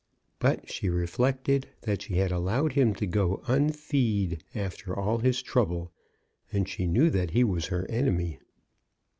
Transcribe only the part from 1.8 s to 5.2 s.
that she had allowed him to go unfeed after all